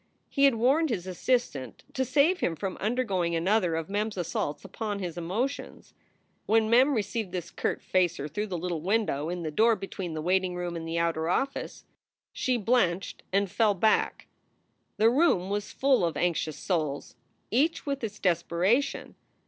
He 0.29 0.45
had 0.45 0.55
warned 0.55 0.89
his 0.89 1.05
assistant 1.05 1.83
to 1.93 2.03
save 2.03 2.39
him 2.39 2.55
from 2.55 2.75
undergoing 2.77 3.35
another 3.35 3.75
of 3.75 3.87
Mem 3.87 4.07
s 4.07 4.17
assaults 4.17 4.65
upon 4.65 4.97
his 4.97 5.15
emotions. 5.15 5.93
When 6.47 6.71
Mem 6.71 6.95
received 6.95 7.31
this 7.31 7.51
curt 7.51 7.83
facer 7.83 8.27
through 8.27 8.47
the 8.47 8.57
little 8.57 8.81
window 8.81 9.29
in 9.29 9.43
the 9.43 9.51
door 9.51 9.75
between 9.75 10.15
the 10.15 10.21
waiting 10.23 10.55
room 10.55 10.75
and 10.75 10.87
the 10.87 10.97
outer 10.97 11.29
office, 11.29 11.85
she 12.33 12.57
blenched 12.57 13.21
and 13.31 13.47
fell 13.47 13.75
back. 13.75 14.25
The 14.97 15.07
room 15.11 15.51
was 15.51 15.71
full 15.71 16.03
of 16.03 16.17
anxious 16.17 16.57
souls, 16.57 17.15
each 17.51 17.85
with 17.85 18.03
its 18.03 18.19
despera 18.19 18.81
tion. 18.81 19.13